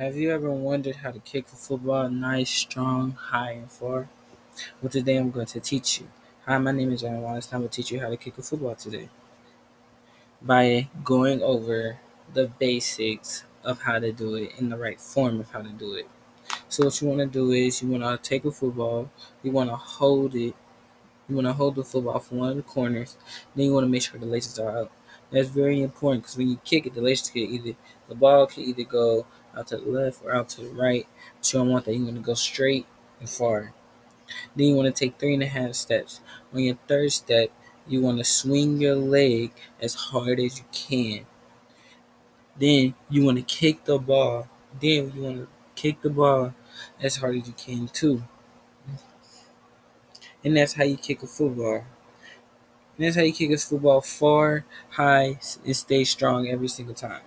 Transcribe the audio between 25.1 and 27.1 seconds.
That's very important because when you kick it, the